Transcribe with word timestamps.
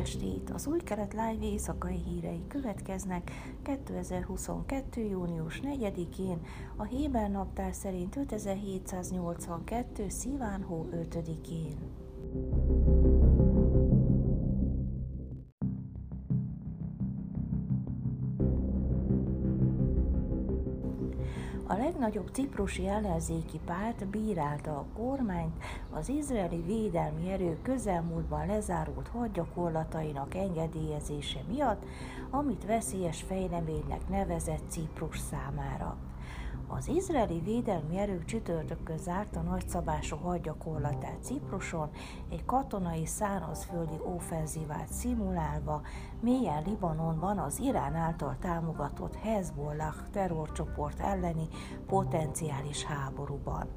estét! 0.00 0.50
Az 0.50 0.66
új 0.66 0.78
kelet 0.78 1.12
live 1.12 1.44
éjszakai 1.44 1.96
hírei 2.08 2.42
következnek 2.48 3.30
2022. 3.62 5.00
június 5.00 5.60
4-én, 5.64 6.40
a 6.76 6.84
Héber 6.84 7.30
naptár 7.30 7.74
szerint 7.74 8.16
5782. 8.16 10.08
szívánhó 10.08 10.88
5-én. 10.92 11.78
A 21.70 21.76
legnagyobb 21.76 22.28
ciprusi 22.32 22.86
ellenzéki 22.86 23.60
párt 23.64 24.06
bírálta 24.06 24.70
a 24.70 24.86
kormányt 24.96 25.64
az 25.90 26.08
izraeli 26.08 26.62
védelmi 26.66 27.32
erők 27.32 27.62
közelmúltban 27.62 28.46
lezárult 28.46 29.08
hadgyakorlatainak 29.08 30.34
engedélyezése 30.34 31.40
miatt, 31.48 31.84
amit 32.30 32.64
veszélyes 32.66 33.22
fejleménynek 33.22 34.08
nevezett 34.08 34.62
Ciprus 34.68 35.18
számára. 35.18 36.09
Az 36.72 36.88
izraeli 36.88 37.40
védelmi 37.40 37.98
erők 37.98 38.24
csütörtökön 38.24 38.98
zárta 38.98 39.40
nagyszabású 39.40 40.16
hadgyakorlatát 40.16 41.22
Cipruson, 41.22 41.90
egy 42.30 42.44
katonai 42.44 43.06
szárazföldi 43.06 43.98
offenzívát 44.04 44.92
szimulálva, 44.92 45.82
mélyen 46.20 46.62
Libanonban 46.66 47.38
az 47.38 47.58
Irán 47.58 47.94
által 47.94 48.36
támogatott 48.40 49.14
Hezbollah 49.16 49.94
terrorcsoport 50.10 51.00
elleni 51.00 51.48
potenciális 51.86 52.84
háborúban. 52.84 53.68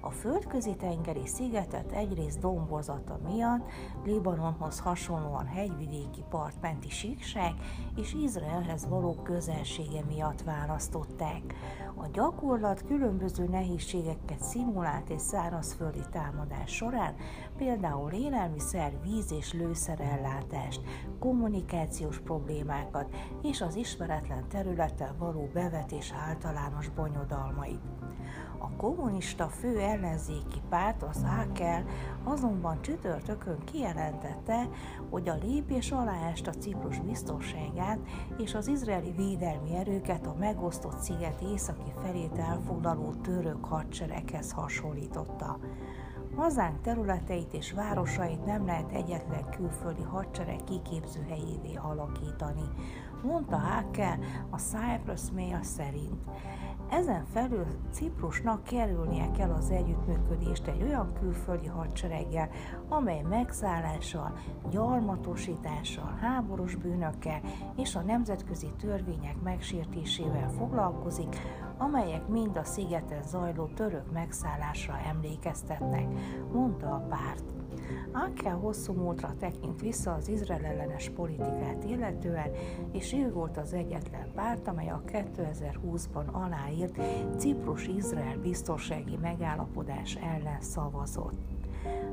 A 0.00 0.10
földközi 0.10 0.76
tengeri 0.76 1.26
szigetet 1.26 1.92
egyrészt 1.92 2.40
dombozata 2.40 3.18
miatt, 3.24 3.70
Libanonhoz 4.04 4.80
hasonlóan 4.80 5.46
hegyvidéki 5.46 6.24
partmenti 6.30 6.88
síkság 6.88 7.52
és 7.96 8.14
Izraelhez 8.14 8.88
való 8.88 9.14
közelsége 9.22 10.04
miatt 10.08 10.42
választották. 10.42 11.54
A 11.96 12.06
gyakorlat 12.12 12.82
különböző 12.82 13.48
nehézségeket 13.48 14.42
szimulált 14.42 15.10
egy 15.10 15.18
szárazföldi 15.18 16.02
támadás 16.10 16.70
során, 16.70 17.14
például 17.56 18.10
élelmiszer, 18.10 18.92
víz 19.02 19.32
és 19.32 19.52
lőszerellátást, 19.52 20.80
kommunikációs 21.18 22.18
problémákat 22.18 23.14
és 23.42 23.60
az 23.60 23.74
ismeretlen 23.74 24.48
területen 24.48 25.16
való 25.18 25.50
bevetés 25.52 26.12
általános 26.12 26.88
bonyodalmait. 26.88 27.80
A 28.58 28.70
kommunista 28.76 29.46
fő 29.46 29.78
ellenzéki 29.78 30.60
párt, 30.68 31.02
az 31.02 31.24
AKEL 31.46 31.84
azonban 32.24 32.82
csütörtökön 32.82 33.58
kijelentette, 33.64 34.68
hogy 35.10 35.28
a 35.28 35.38
lépés 35.42 35.90
aláásta 35.90 36.50
Ciprus 36.52 36.98
biztonságát 36.98 37.98
és 38.38 38.54
az 38.54 38.66
izraeli 38.66 39.12
védelmi 39.16 39.76
erőket 39.76 40.26
a 40.26 40.34
megosztott 40.38 40.98
sziget 40.98 41.40
északi 41.52 41.92
felét 42.02 42.38
elfoglaló 42.38 43.14
török 43.14 43.64
hadsereghez 43.64 44.52
hasonlította. 44.52 45.58
Hazánk 46.38 46.80
területeit 46.80 47.52
és 47.52 47.72
városait 47.72 48.44
nem 48.44 48.66
lehet 48.66 48.92
egyetlen 48.92 49.50
külföldi 49.50 50.02
hadsereg 50.02 50.64
kiképző 50.64 51.26
helyévé 51.28 51.74
alakítani, 51.74 52.62
mondta 53.22 53.56
Hakel 53.56 54.18
a 54.50 54.56
Cyprus 54.56 55.30
Mail 55.34 55.62
szerint. 55.62 56.24
Ezen 56.90 57.24
felül 57.24 57.66
Ciprusnak 57.90 58.64
kerülnie 58.64 59.30
kell 59.30 59.50
az 59.50 59.70
együttműködést 59.70 60.66
egy 60.66 60.82
olyan 60.82 61.12
külföldi 61.20 61.66
hadsereggel, 61.66 62.48
amely 62.88 63.22
megszállással, 63.22 64.32
gyarmatosítással, 64.70 66.18
háborús 66.20 66.74
bűnökkel 66.74 67.40
és 67.76 67.94
a 67.94 68.00
nemzetközi 68.00 68.72
törvények 68.78 69.42
megsértésével 69.42 70.50
foglalkozik, 70.50 71.36
amelyek 71.78 72.28
mind 72.28 72.56
a 72.56 72.64
szigeten 72.64 73.22
zajló 73.22 73.66
török 73.74 74.12
megszállásra 74.12 74.98
emlékeztetnek, 75.08 76.06
mondta 76.52 76.86
a 76.86 77.06
párt. 77.08 77.44
Ankel 78.12 78.56
hosszú 78.56 78.92
múltra 78.92 79.34
tekint 79.38 79.80
vissza 79.80 80.12
az 80.12 80.28
Izrael 80.28 80.64
ellenes 80.64 81.08
politikát 81.08 81.84
illetően, 81.84 82.50
és 82.92 83.12
ő 83.12 83.32
volt 83.32 83.56
az 83.56 83.72
egyetlen 83.72 84.32
párt, 84.34 84.68
amely 84.68 84.88
a 84.88 85.02
2020-ban 85.06 86.30
aláírt 86.32 87.00
Ciprus-Izrael 87.36 88.38
biztonsági 88.38 89.16
megállapodás 89.16 90.14
ellen 90.14 90.60
szavazott. 90.60 91.57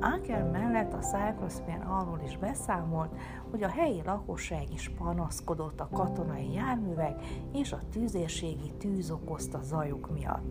Anker 0.00 0.42
mellett 0.50 0.92
a 0.92 0.98
Cyprus 0.98 1.54
arról 1.88 2.20
is 2.24 2.36
beszámolt, 2.36 3.16
hogy 3.50 3.62
a 3.62 3.68
helyi 3.68 4.02
lakosság 4.04 4.72
is 4.72 4.90
panaszkodott 4.98 5.80
a 5.80 5.88
katonai 5.92 6.52
járművek 6.52 7.20
és 7.52 7.72
a 7.72 7.80
tűzérségi 7.92 8.72
tűz 8.78 9.10
okozta 9.10 9.58
zajok 9.62 10.12
miatt. 10.12 10.44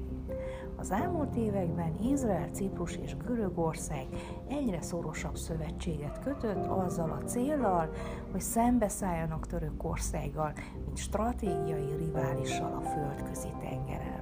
Az 0.75 0.91
elmúlt 0.91 1.35
években 1.35 1.95
Izrael, 2.01 2.47
Ciprus 2.47 2.95
és 2.95 3.17
Görögország 3.17 4.07
egyre 4.47 4.81
szorosabb 4.81 5.35
szövetséget 5.35 6.19
kötött 6.19 6.66
azzal 6.66 7.11
a 7.11 7.25
céllal, 7.25 7.89
hogy 8.31 8.41
szembeszálljanak 8.41 9.47
Törökországgal, 9.47 10.53
mint 10.85 10.97
stratégiai 10.97 11.95
riválissal 11.97 12.73
a 12.73 12.81
földközi 12.81 13.50
tengeren. 13.59 14.15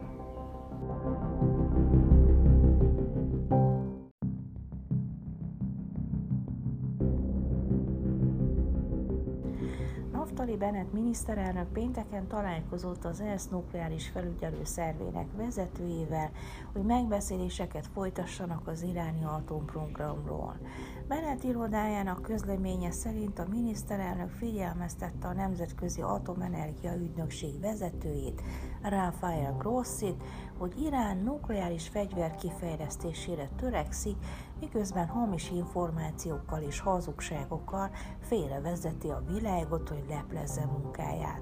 Naftali 10.34 10.58
Bennett 10.58 10.94
miniszterelnök 10.94 11.68
pénteken 11.74 12.28
találkozott 12.28 13.06
az 13.06 13.20
ENSZ 13.22 13.48
nukleáris 13.50 14.08
felügyelő 14.08 14.64
szervének 14.64 15.28
vezetőjével, 15.38 16.32
hogy 16.74 16.82
megbeszéléseket 16.82 17.88
folytassanak 17.94 18.68
az 18.68 18.82
iráni 18.82 19.24
atomprogramról. 19.24 20.58
Bennett 21.08 21.44
irodájának 21.44 22.22
közleménye 22.22 22.92
szerint 22.92 23.40
a 23.40 23.48
miniszterelnök 23.50 24.30
figyelmeztette 24.30 25.28
a 25.28 25.34
Nemzetközi 25.34 26.02
Atomenergia 26.02 26.96
Ügynökség 26.96 27.60
vezetőjét, 27.60 28.42
Rafael 28.82 29.56
Grossit, 29.58 30.24
hogy 30.58 30.82
Irán 30.82 31.18
nukleáris 31.18 31.88
fegyver 31.88 32.36
kifejlesztésére 32.36 33.50
törekszik, 33.56 34.18
miközben 34.64 35.08
hamis 35.08 35.52
információkkal 35.52 36.62
és 36.62 36.80
hazugságokkal 36.80 37.90
félrevezeti 38.20 39.10
a 39.10 39.24
világot, 39.28 39.90
hogy 39.90 40.06
leplezze 40.10 40.66
munkáját. 40.66 41.42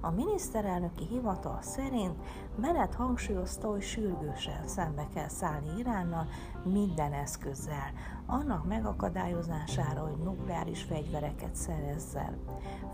A 0.00 0.10
miniszterelnöki 0.10 1.04
hivatal 1.04 1.58
szerint 1.62 2.22
Bennett 2.56 2.94
hangsúlyozta, 2.94 3.68
hogy 3.68 3.82
sürgősen 3.82 4.66
szembe 4.66 5.06
kell 5.14 5.28
szállni 5.28 5.78
Iránnal 5.78 6.26
minden 6.64 7.12
eszközzel, 7.12 7.92
annak 8.26 8.66
megakadályozására, 8.66 10.00
hogy 10.00 10.16
nukleáris 10.16 10.82
fegyvereket 10.82 11.54
szerezzen. 11.54 12.38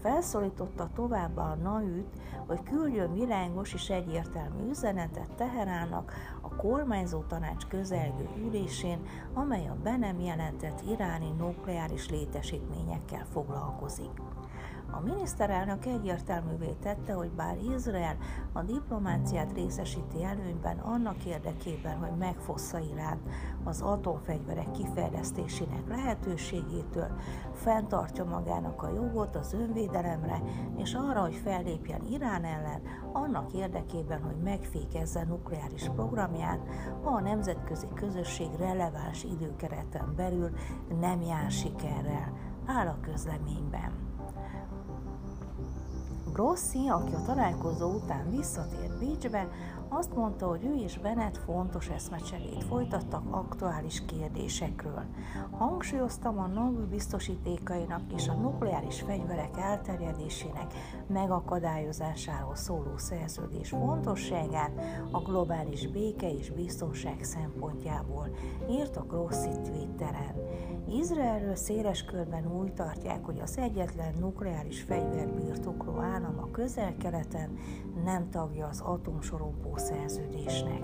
Felszólította 0.00 0.90
továbbá 0.94 1.50
a 1.50 1.54
NAÜT, 1.54 2.20
hogy 2.46 2.62
küldjön 2.62 3.12
világos 3.12 3.72
és 3.72 3.90
egyértelmű 3.90 4.68
üzenetet 4.68 5.34
Teheránnak 5.36 6.12
kormányzó 6.56 7.22
tanács 7.22 7.66
közelgő 7.66 8.28
ülésén, 8.46 8.98
amely 9.34 9.66
a 9.66 9.76
be 9.82 9.96
nem 9.96 10.20
jelentett 10.20 10.80
iráni 10.90 11.30
nukleáris 11.30 12.08
létesítményekkel 12.08 13.26
foglalkozik. 13.32 14.10
A 14.94 15.00
miniszterelnök 15.00 15.86
egyértelművé 15.86 16.76
tette, 16.82 17.12
hogy 17.12 17.30
bár 17.30 17.56
Izrael 17.74 18.16
a 18.52 18.62
diplomáciát 18.62 19.52
részesíti 19.52 20.24
előnyben 20.24 20.78
annak 20.78 21.24
érdekében, 21.24 21.96
hogy 21.96 22.18
megfossza 22.18 22.78
Irán 22.78 23.20
az 23.64 23.80
atomfegyverek 23.80 24.70
kifejlesztésének 24.70 25.88
lehetőségétől, 25.88 27.16
fenntartja 27.54 28.24
magának 28.24 28.82
a 28.82 28.92
jogot 28.92 29.36
az 29.36 29.52
önvédelemre, 29.52 30.42
és 30.76 30.94
arra, 30.94 31.20
hogy 31.20 31.34
fellépjen 31.34 32.02
Irán 32.10 32.44
ellen, 32.44 32.82
annak 33.12 33.52
érdekében, 33.52 34.22
hogy 34.22 34.36
megfékezze 34.42 35.24
nukleáris 35.24 35.88
programját, 35.94 36.60
ha 37.02 37.10
a 37.10 37.20
nemzetközi 37.20 37.86
közösség 37.94 38.48
releváns 38.58 39.24
időkereten 39.24 40.12
belül 40.16 40.50
nem 41.00 41.20
jár 41.20 41.50
sikerrel, 41.50 42.32
áll 42.66 42.86
a 42.86 42.98
közleményben. 43.00 44.11
Grossi, 46.32 46.88
aki 46.88 47.14
a 47.14 47.22
találkozó 47.26 47.90
után 47.90 48.30
visszatért 48.30 48.98
Bécsben, 48.98 49.48
azt 49.88 50.14
mondta, 50.14 50.46
hogy 50.46 50.64
ő 50.64 50.74
és 50.74 50.98
Bennett 50.98 51.36
fontos 51.36 51.88
eszmecserét 51.88 52.64
folytattak 52.64 53.22
aktuális 53.30 54.04
kérdésekről. 54.04 55.02
Hangsúlyoztam 55.50 56.38
a 56.38 56.46
NAVU 56.46 56.86
biztosítékainak 56.86 58.00
és 58.16 58.28
a 58.28 58.32
nukleáris 58.32 59.00
fegyverek 59.00 59.56
elterjedésének 59.58 60.74
megakadályozásáról 61.06 62.54
szóló 62.54 62.96
szerződés 62.96 63.68
fontosságát 63.68 64.70
a 65.10 65.18
globális 65.18 65.86
béke 65.86 66.32
és 66.32 66.50
biztonság 66.50 67.22
szempontjából, 67.22 68.28
írtak 68.70 69.12
Rossi 69.12 69.50
Twitteren. 69.64 70.34
Izraelről 70.88 71.54
széles 71.54 72.04
körben 72.04 72.52
úgy 72.60 72.74
tartják, 72.74 73.24
hogy 73.24 73.40
az 73.40 73.58
egyetlen 73.58 74.14
nukleáris 74.20 74.82
fegyverbirtokló 74.82 76.00
állam 76.00 76.21
a 76.24 76.50
közel-keleten 76.50 77.58
nem 78.04 78.30
tagja 78.30 78.66
az 78.66 78.80
atomsorompó 78.80 79.76
szerződésnek. 79.76 80.80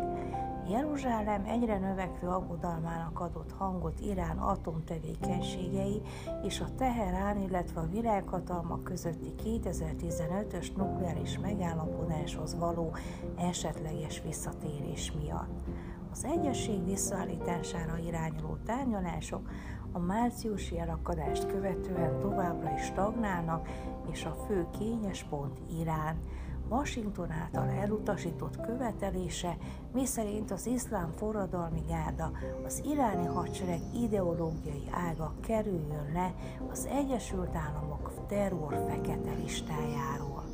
Jeruzsálem 0.70 1.44
egyre 1.44 1.79
növekvő 1.79 2.29
aggodalmának 2.29 3.20
adott 3.20 3.52
hangot 3.52 4.00
Irán 4.00 4.38
atomtevékenységei 4.38 6.02
és 6.43 6.61
a 6.61 6.75
Teherán, 6.76 7.43
illetve 7.43 7.81
a 7.81 7.88
világhatalmak 7.88 8.85
közötti 8.85 9.35
2015-ös 9.44 10.76
nukleáris 10.76 11.38
megállapodáshoz 11.38 12.58
való 12.58 12.96
esetleges 13.37 14.23
visszatérés 14.23 15.12
miatt. 15.12 15.67
Az 16.12 16.25
egyesség 16.25 16.84
visszaállítására 16.84 17.99
irányuló 17.99 18.56
tárgyalások 18.64 19.50
a 19.93 19.99
márciusi 19.99 20.78
elakadást 20.78 21.46
követően 21.46 22.19
továbbra 22.20 22.72
is 22.75 22.82
stagnálnak, 22.84 23.69
és 24.12 24.25
a 24.25 24.44
fő 24.46 24.66
kényes 24.78 25.26
pont 25.31 25.58
Irán. 25.81 26.16
Washington 26.69 27.31
által 27.31 27.69
elutasított 27.69 28.60
követelése, 28.60 29.56
miszerint 29.93 30.50
az 30.50 30.66
iszlám 30.66 31.12
forradalmi 31.16 31.82
gárda, 31.88 32.32
az 32.64 32.82
iráni 32.84 33.26
hadsereg 33.26 33.81
ideológiai 34.02 34.82
ága 35.08 35.34
kerüljön 35.40 36.11
le 36.12 36.34
az 36.70 36.87
Egyesült 36.87 37.54
Államok 37.54 38.26
terror 38.26 38.84
fekete 38.88 39.32
listájáról. 39.43 40.44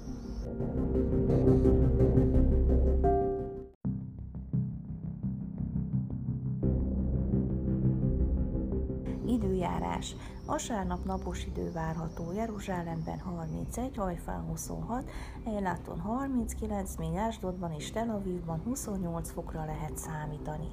Időjárás. 9.95 10.17
Vasárnap 10.47 11.05
napos 11.05 11.47
idő 11.47 11.73
várható 11.73 12.33
Jeruzsálemben 12.33 13.19
31, 13.19 13.97
Hajfán 13.97 14.41
26, 14.41 15.11
Eiláton 15.45 16.01
39, 16.01 16.97
még 16.97 17.17
Ásdodban 17.17 17.73
és 17.73 17.91
Tel 17.91 18.11
Avivban 18.11 18.61
28 18.65 19.31
fokra 19.31 19.65
lehet 19.65 19.97
számítani. 19.97 20.69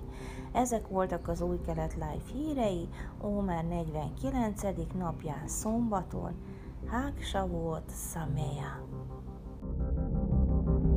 Ezek 0.51 0.87
voltak 0.87 1.27
az 1.27 1.41
új 1.41 1.59
kelet 1.65 1.93
live 1.93 2.23
hírei, 2.33 2.89
Ómer 3.23 3.67
49. 3.67 4.61
napján 4.97 5.47
szombaton, 5.47 6.33
Hák 6.87 7.21
Savot 7.21 7.91
Sameya. 8.11 8.89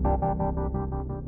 thank 0.04 1.08
you 1.08 1.23